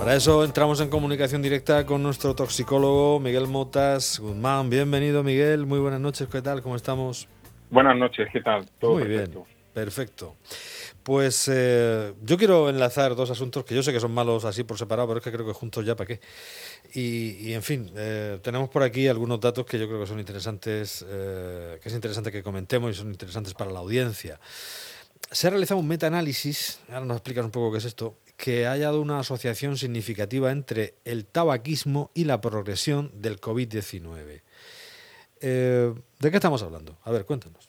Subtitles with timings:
[0.00, 4.70] Para eso entramos en comunicación directa con nuestro toxicólogo Miguel Motas Guzmán.
[4.70, 6.62] Bienvenido Miguel, muy buenas noches, ¿qué tal?
[6.62, 7.28] ¿Cómo estamos?
[7.68, 8.66] Buenas noches, ¿qué tal?
[8.78, 9.30] Todo muy bien,
[9.74, 10.36] perfecto.
[11.02, 14.78] Pues eh, yo quiero enlazar dos asuntos que yo sé que son malos así por
[14.78, 16.20] separado, pero es que creo que juntos ya para qué.
[16.94, 21.04] Y, en fin, eh, tenemos por aquí algunos datos que yo creo que son interesantes,
[21.06, 24.40] eh, que es interesante que comentemos y son interesantes para la audiencia.
[25.30, 28.70] Se ha realizado un metaanálisis, ahora nos explicas un poco qué es esto, que ha
[28.70, 34.40] hallado una asociación significativa entre el tabaquismo y la progresión del COVID-19.
[35.42, 36.96] Eh, ¿De qué estamos hablando?
[37.04, 37.68] A ver, cuéntanos.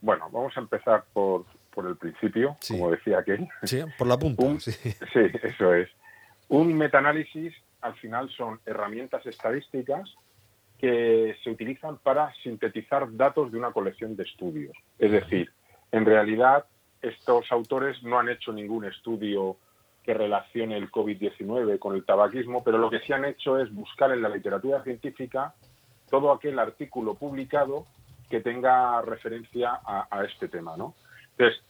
[0.00, 3.46] Bueno, vamos a empezar por, por el principio, como decía aquel.
[3.64, 4.42] Sí, por la punta.
[4.60, 4.72] sí.
[5.42, 5.90] eso es.
[6.48, 10.10] Un metaanálisis al final son herramientas estadísticas
[10.78, 14.74] que se utilizan para sintetizar datos de una colección de estudios.
[14.98, 15.52] Es decir,
[15.92, 16.64] en realidad
[17.02, 19.56] estos autores no han hecho ningún estudio
[20.02, 24.12] que relacione el COVID-19 con el tabaquismo, pero lo que sí han hecho es buscar
[24.12, 25.54] en la literatura científica
[26.08, 27.86] todo aquel artículo publicado
[28.28, 30.94] que tenga referencia a, este tema, ¿no?
[31.36, 31.62] Entonces,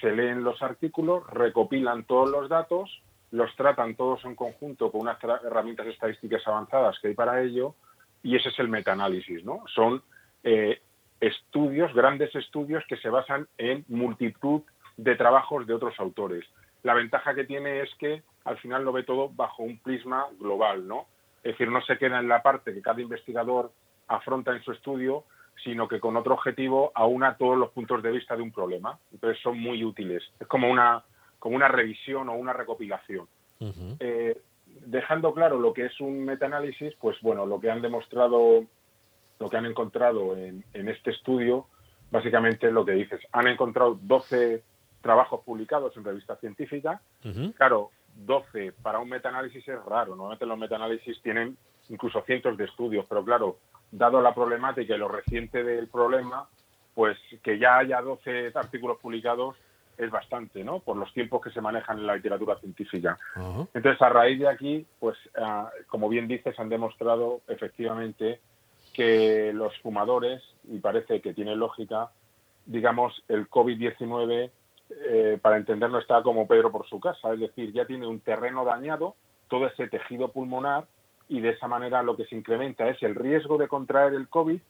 [0.00, 5.22] se leen los artículos, recopilan todos los datos, los tratan todos en conjunto con unas
[5.22, 7.74] herramientas estadísticas avanzadas que hay para ello,
[8.22, 9.62] y ese es el metaanálisis, ¿no?
[9.74, 10.02] Son
[10.42, 10.80] eh,
[11.20, 14.62] estudios, grandes estudios que se basan en multitud
[14.96, 16.44] de trabajos de otros autores.
[16.82, 20.86] La ventaja que tiene es que al final lo ve todo bajo un prisma global,
[20.86, 21.06] ¿no?
[21.42, 23.72] Es decir, no se queda en la parte que cada investigador
[24.08, 25.24] afronta en su estudio,
[25.62, 28.98] sino que con otro objetivo aúna todos los puntos de vista de un problema.
[29.12, 30.22] Entonces son muy útiles.
[30.38, 31.04] Es como una,
[31.38, 33.26] como una revisión o una recopilación.
[33.98, 34.40] Eh,
[34.86, 38.64] dejando claro lo que es un metaanálisis, pues bueno, lo que han demostrado
[39.40, 41.66] lo que han encontrado en, este estudio,
[42.10, 43.20] básicamente es lo que dices.
[43.32, 44.62] Han encontrado 12
[45.00, 47.00] trabajos publicados en revistas científicas.
[47.56, 50.10] Claro, 12 para un metaanálisis es raro.
[50.10, 51.56] Normalmente los metaanálisis tienen
[51.88, 53.56] incluso cientos de estudios, pero claro,
[53.90, 56.46] dado la problemática y lo reciente del problema,
[56.94, 59.56] pues que ya haya 12 artículos publicados
[59.96, 60.80] es bastante, ¿no?
[60.80, 63.18] Por los tiempos que se manejan en la literatura científica.
[63.74, 68.40] Entonces, a raíz de aquí, pues, ah, como bien dices, han demostrado efectivamente
[68.92, 72.10] que los fumadores, y parece que tiene lógica,
[72.66, 74.50] digamos, el COVID-19,
[74.90, 78.64] eh, para entenderlo, está como Pedro por su casa, es decir, ya tiene un terreno
[78.64, 79.14] dañado,
[79.48, 80.86] todo ese tejido pulmonar,
[81.28, 84.60] y de esa manera lo que se incrementa es el riesgo de contraer el COVID,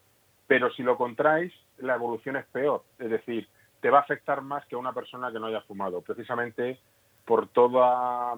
[0.47, 3.47] pero si lo contraes, la evolución es peor, es decir,
[3.79, 6.79] te va a afectar más que a una persona que no haya fumado, precisamente
[7.25, 8.35] por toda,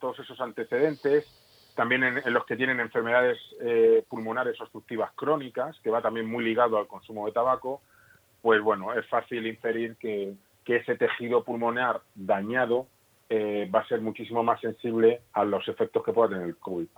[0.00, 1.26] todos esos antecedentes,
[1.76, 6.78] también en, los que tienen enfermedades eh, pulmonares obstructivas crónicas, que va también muy ligado
[6.78, 7.82] al consumo de tabaco,
[8.42, 10.34] pues bueno, es fácil inferir que,
[10.66, 12.88] ese tejido pulmonar dañado
[13.30, 16.88] eh, va a ser muchísimo más sensible a los efectos que pueda tener el COVID.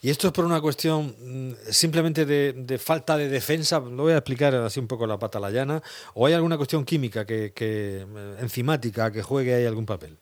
[0.00, 4.18] Y esto es por una cuestión mm, simplemente de, falta de defensa, lo voy a
[4.18, 5.82] explicar así un poco la pata la llana,
[6.14, 10.16] o hay alguna cuestión química, que, que eh, enzimática, que juegue ahí algún papel.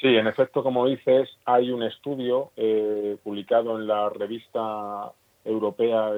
[0.00, 5.10] Sí, en efecto, como dices, hay un estudio eh, publicado en la revista
[5.44, 6.10] europea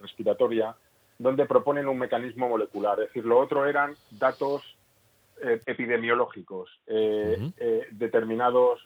[0.00, 0.74] respiratoria
[1.18, 3.00] donde proponen un mecanismo molecular.
[3.00, 4.62] Es decir, lo otro eran datos
[5.42, 7.50] eh, epidemiológicos, eh,
[7.92, 8.80] determinados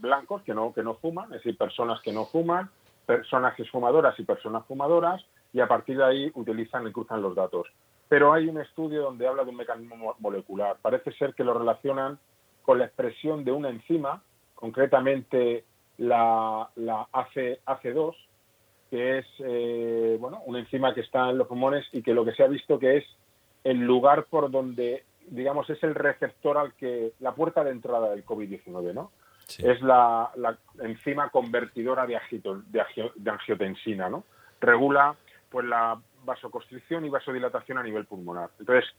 [0.00, 2.70] blancos que no, que no fuman, es decir, personas que no fuman,
[3.06, 7.66] personas fumadoras y personas fumadoras, y a partir de ahí utilizan y cruzan los datos.
[8.08, 10.76] Pero hay un estudio donde habla de un mecanismo molecular.
[10.80, 12.18] Parece ser que lo relacionan
[12.62, 14.22] con la expresión de una enzima,
[14.54, 15.64] concretamente
[15.98, 17.58] la, la AC,
[17.92, 18.16] 2
[18.90, 22.32] que es eh, bueno, una enzima que está en los pulmones y que lo que
[22.32, 23.04] se ha visto que es
[23.64, 28.26] el lugar por donde, digamos, es el receptor al que, la puerta de entrada del
[28.26, 29.12] COVID-19, ¿no?
[29.58, 32.18] Es la, la, enzima convertidora de,
[32.66, 34.24] de, angiotensina, ¿no?
[34.60, 35.16] Regula
[35.48, 38.50] pues la vasoconstricción y vasodilatación a nivel pulmonar.
[38.60, 38.90] Entonces,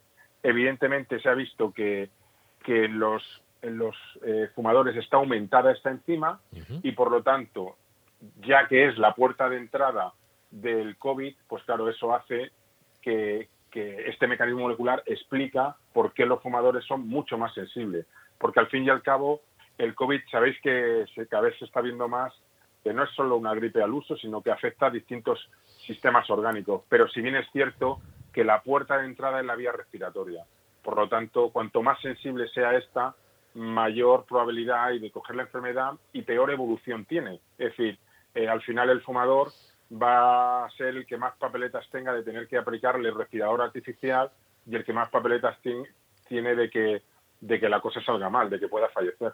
[0.41, 2.09] evidentemente se ha visto que,
[2.63, 6.39] que los en los eh, fumadores está aumentada esta enzima
[6.83, 7.77] y por lo tanto,
[8.41, 10.13] ya que es la puerta de entrada
[10.51, 12.51] del COVID, pues claro, eso hace
[13.01, 18.05] que, este mecanismo molecular explica por qué los fumadores son mucho más sensibles.
[18.37, 19.41] Porque al fin y al cabo,
[19.79, 22.31] el COVID, sabéis que cada vez se está viendo más
[22.83, 25.49] que no es solo una gripe al uso, sino que afecta a distintos
[25.87, 26.83] sistemas orgánicos.
[26.89, 28.01] Pero si bien es cierto
[28.33, 30.43] que la puerta de entrada es la vía respiratoria.
[30.83, 33.15] Por lo tanto, cuanto más sensible sea esta,
[33.53, 37.39] mayor probabilidad hay de coger la enfermedad y peor evolución tiene.
[37.57, 37.99] Es decir,
[38.33, 39.51] eh, al final el fumador
[39.91, 44.31] va a ser el que más papeletas tenga de tener que aplicarle el respirador artificial
[44.65, 45.57] y el que más papeletas
[46.27, 47.03] tiene de que,
[47.41, 49.33] de que la cosa salga mal, de que pueda fallecer.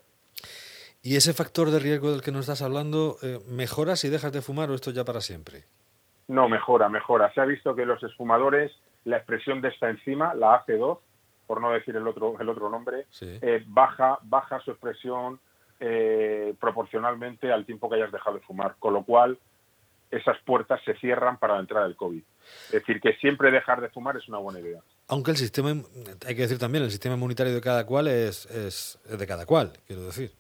[1.02, 4.42] ¿Y ese factor de riesgo del que nos estás hablando eh, mejora si dejas de
[4.42, 5.64] fumar o esto ya para siempre?
[6.28, 7.34] No, mejora, mejora.
[7.34, 8.72] Se ha visto que los esfumadores,
[9.06, 11.00] la expresión de esta enzima, la AC2,
[11.50, 15.40] por no decir el otro, el otro nombre, eh, baja, baja su expresión
[15.80, 18.76] eh, proporcionalmente al tiempo que hayas dejado de fumar.
[18.78, 19.36] Con lo cual,
[20.12, 22.22] esas puertas se cierran para la entrada del COVID.
[22.68, 24.80] Es decir, que siempre dejar de fumar es una buena idea.
[25.08, 29.00] Aunque el sistema, hay que decir también, el sistema inmunitario de cada cual es, es,
[29.10, 30.32] de cada cual, quiero decir.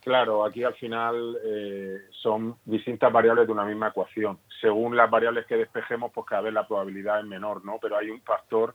[0.00, 4.38] Claro, aquí al final eh, son distintas variables de una misma ecuación.
[4.62, 7.78] Según las variables que despejemos, pues cada vez la probabilidad es menor, ¿no?
[7.78, 8.74] Pero hay un factor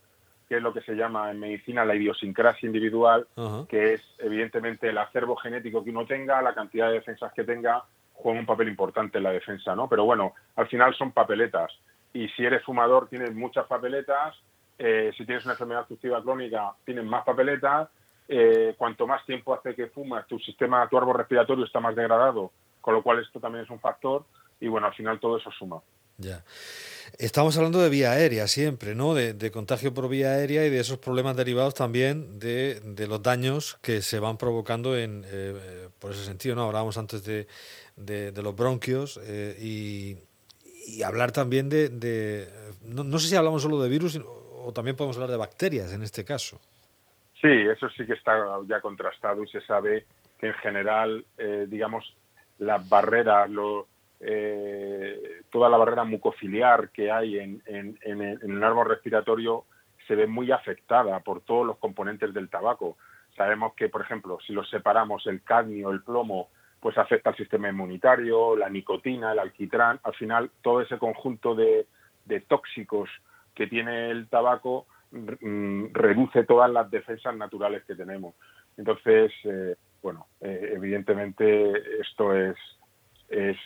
[0.52, 3.26] que es lo que se llama en medicina la idiosincrasia individual,
[3.70, 7.86] que es evidentemente el acervo genético que uno tenga, la cantidad de defensas que tenga,
[8.16, 9.88] juega un papel importante en la defensa, ¿no?
[9.88, 11.72] Pero bueno, al final son papeletas.
[12.14, 14.36] Y si eres fumador, tienes muchas papeletas.
[14.78, 17.88] Eh, si tienes una enfermedad obstructiva crónica, tienes más papeletas.
[18.28, 22.52] Eh, cuanto más tiempo hace que fumas, tu sistema, tu árbol respiratorio está más degradado,
[22.82, 24.26] con lo cual esto también es un factor.
[24.60, 25.80] Y bueno, al final todo eso suma.
[26.22, 26.44] Ya.
[27.18, 29.14] Estamos hablando de vía aérea siempre, ¿no?
[29.14, 34.02] De, contagio por vía aérea y de esos problemas derivados también de, los daños que
[34.02, 36.64] se van provocando en, eh, por ese sentido, ¿no?
[36.64, 37.48] Hablábamos antes de,
[38.42, 40.18] los bronquios eh, y,
[41.04, 42.48] hablar también de...
[42.84, 44.20] no, sé si hablamos solo de virus
[44.64, 46.60] o también podemos hablar de bacterias en este caso.
[47.42, 48.34] Sí, eso sí que está
[48.68, 50.06] ya contrastado y se sabe
[50.40, 52.16] que en general, eh, digamos,
[52.60, 53.88] las barreras, lo,
[54.20, 59.66] eh, toda la barrera mucociliar que hay en, en, en, el árbol respiratorio
[60.08, 62.98] se ve muy afectada por todos los componentes del tabaco.
[63.36, 66.50] Sabemos que, por ejemplo, si los separamos el cadmio, el plomo,
[66.80, 71.86] pues afecta al sistema inmunitario, la nicotina, el alquitrán, al final todo ese conjunto de,
[72.48, 73.10] tóxicos
[73.54, 78.36] que tiene el tabaco mm, reduce todas las defensas naturales que tenemos.
[78.78, 82.56] Entonces, eh, bueno, eh, evidentemente esto es,
[83.32, 83.58] es,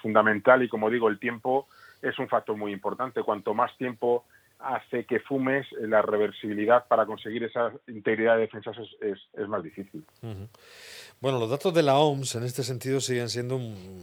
[0.00, 1.68] fundamental y como digo, el tiempo
[2.00, 3.22] es un factor muy importante.
[3.22, 4.24] Cuanto más tiempo
[4.58, 10.04] hace que fumes, la reversibilidad para conseguir esa integridad de defensas es, es, más difícil.
[11.20, 13.58] Bueno, los datos de la OMS en este sentido siguen siendo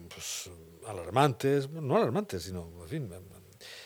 [0.09, 0.51] pues,
[0.88, 3.09] alarmantes, no alarmantes, sino, en fin,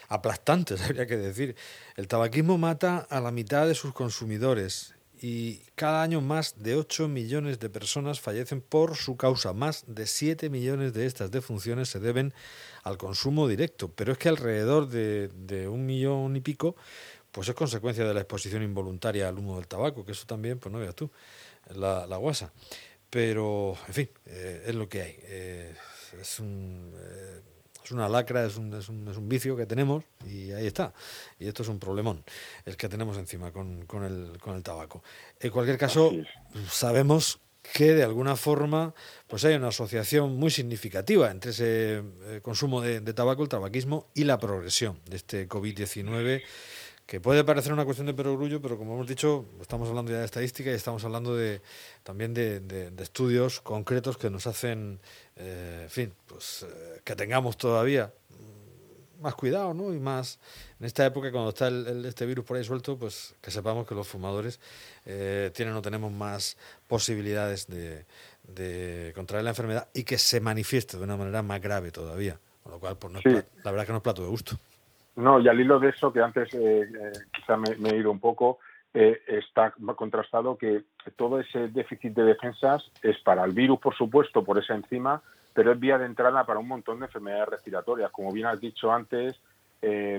[0.10, 1.56] aplastantes, habría que decir.
[1.96, 7.08] El tabaquismo mata a la mitad de sus consumidores y cada año más de 8
[7.08, 9.54] millones de personas fallecen por su causa.
[9.54, 12.34] Más de 7 millones de estas defunciones se deben
[12.84, 16.76] al consumo directo, pero es que alrededor de, de un millón y pico
[17.32, 20.74] pues es consecuencia de la exposición involuntaria al humo del tabaco, que eso también, pues
[20.74, 21.12] no veas tú,
[21.76, 22.52] la, la guasa.
[23.10, 25.16] Pero, en fin, eh, es lo que hay.
[25.24, 25.76] Eh,
[26.20, 27.42] es, un, eh,
[27.90, 30.94] es una lacra, es un, es, un, es un vicio que tenemos y ahí está.
[31.40, 32.24] Y esto es un problemón,
[32.66, 35.04] el que tenemos encima con, con, el, con el tabaco.
[35.40, 36.12] En cualquier caso,
[36.70, 37.40] sabemos
[37.74, 38.94] que de alguna forma
[39.28, 42.04] pues hay una asociación muy significativa entre ese
[42.44, 46.44] consumo de, de tabaco, el tabaquismo y la progresión de este COVID-19
[47.10, 50.26] que puede parecer una cuestión de perogrullo, pero como hemos dicho, estamos hablando ya de
[50.26, 51.60] estadística y estamos hablando de,
[52.04, 55.00] también de, estudios concretos que nos hacen,
[55.36, 58.14] eh, en fin, pues eh, que tengamos todavía
[59.22, 59.92] más cuidado, ¿no?
[59.92, 60.38] Y más
[60.80, 63.96] en esta época cuando está el, este virus por ahí suelto, pues que sepamos que
[63.96, 64.60] los fumadores
[65.08, 66.58] eh, tienen o tenemos más
[66.88, 68.06] posibilidades de,
[68.44, 72.40] de, contraer la enfermedad y que se manifieste de una manera más grave todavía.
[72.62, 74.60] Con lo cual, pues no la verdad que no es plato de gusto.
[75.20, 78.22] No, y al hilo de eso, que antes eh, eh, quizá me, he ido un
[78.22, 78.60] poco,
[78.94, 80.84] eh, está contrastado que
[81.18, 85.22] todo ese déficit de defensas es para el virus, por supuesto, por esa enzima,
[85.54, 88.94] pero es vía de entrada para un montón de enfermedades respiratorias, como bien has dicho
[88.94, 89.38] antes,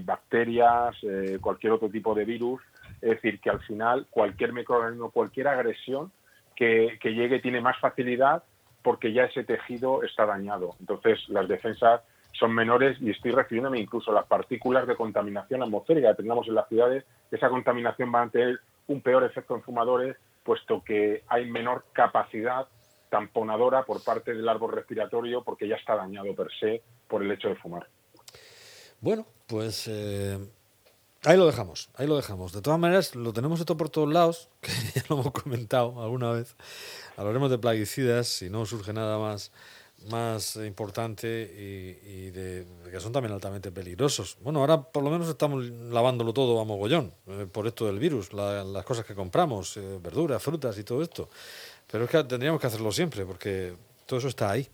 [0.02, 0.97] bacterias,
[1.40, 2.61] cualquier otro tipo de virus.
[3.00, 6.12] Es decir, que al final cualquier microorganismo, cualquier agresión
[6.54, 8.42] que, que llegue tiene más facilidad
[8.83, 10.75] porque ya ese tejido está dañado.
[10.80, 12.02] Entonces, las defensas
[12.41, 16.55] son menores y estoy refiriéndome incluso a las partículas de contaminación atmosférica que tengamos en
[16.55, 17.05] las ciudades.
[17.31, 22.67] Esa contaminación va a tener un peor efecto en fumadores, puesto que hay menor capacidad
[23.11, 27.49] tamponadora por parte del árbol respiratorio porque ya está dañado per se por el hecho
[27.49, 27.87] de fumar.
[29.01, 30.39] Bueno, pues eh,
[31.25, 32.53] ahí lo dejamos, ahí lo dejamos.
[32.53, 36.33] De todas maneras, lo tenemos esto por todos lados, que ya lo hemos comentado alguna
[36.33, 36.57] vez.
[37.19, 39.53] Hablaremos de plaguicidas, si no surge nada más
[40.09, 44.37] más importante y, de, que son también altamente peligrosos.
[44.40, 48.33] Bueno, ahora por lo menos estamos lavándolo todo a mogollón eh, por esto del virus,
[48.33, 51.28] las cosas que compramos, eh, verduras, frutas y todo esto.
[51.90, 53.75] Pero es que tendríamos que hacerlo siempre porque
[54.07, 54.69] todo eso está ahí.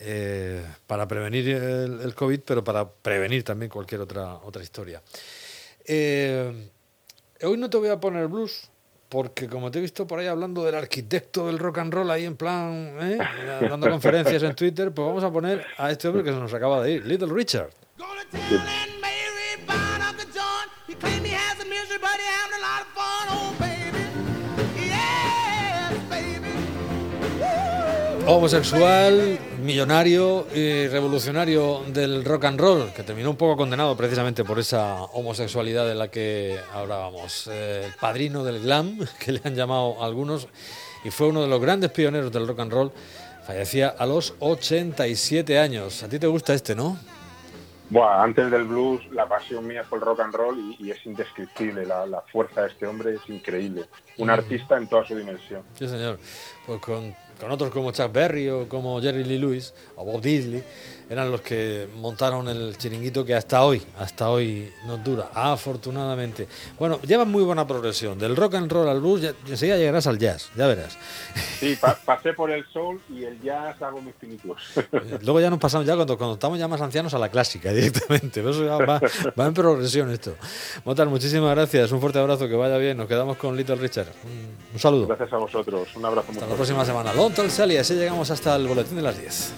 [0.00, 5.02] Eh, para prevenir el, COVID, pero para prevenir también cualquier otra, otra historia.
[7.42, 8.70] hoy no te voy a poner blues,
[9.08, 12.24] porque como te he visto por ahí hablando del arquitecto del rock and roll ahí
[12.24, 13.18] en plan, ¿eh?
[13.68, 16.82] dando conferencias en Twitter, pues vamos a poner a este hombre que se nos acaba
[16.82, 17.70] de ir, Little Richard.
[28.26, 34.58] Homosexual, millonario y revolucionario del rock and roll, que terminó un poco condenado precisamente por
[34.58, 37.46] esa homosexualidad de la que hablábamos.
[37.48, 40.48] El padrino del glam, que le han llamado algunos,
[41.04, 42.92] y fue uno de los grandes pioneros del rock and roll.
[43.46, 46.02] Fallecía a los 87 años.
[46.02, 46.98] A ti te gusta este, ¿no?
[47.90, 51.86] Bueno, antes del blues, la pasión mía fue el rock and roll y, es indescriptible.
[51.86, 53.86] La, la, fuerza de este hombre es increíble.
[54.18, 54.30] Un mm.
[54.30, 55.62] artista en toda su dimensión.
[55.78, 56.18] Sí, señor.
[56.66, 60.62] Pues con con otros como Chuck Berry o como Jerry Lee Lewis o Bob Disley,
[61.10, 66.46] eran los que montaron el chiringuito que hasta hoy, hasta hoy nos dura, afortunadamente.
[66.78, 70.18] Bueno, llevan muy buena progresión, del rock and roll al blues, ya, enseguida llegarás al
[70.18, 70.98] jazz, ya verás.
[71.58, 74.58] Sí, pasé por el soul y el jazz hago mis pinitos.
[74.76, 77.72] Eh, luego ya nos pasamos, ya cuando, cuando estamos ya más ancianos, a la clásica
[77.72, 79.00] directamente, eso ya va,
[79.38, 80.34] va, en progresión esto.
[80.84, 84.08] Motar, muchísimas gracias, un fuerte abrazo, que vaya bien, nos quedamos con Little Richard.
[84.72, 85.06] Un, saludo.
[85.06, 86.32] Gracias a vosotros, un abrazo.
[86.32, 87.12] Hasta la próxima semana.
[87.28, 89.52] Long Talk Sally, así llegamos hasta el boletín de las 10.